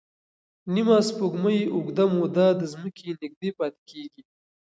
[0.73, 4.21] نیمه سپوږمۍ اوږده موده د ځمکې نږدې پاتې کېږي.